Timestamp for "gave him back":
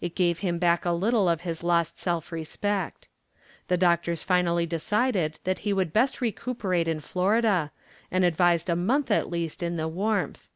0.14-0.84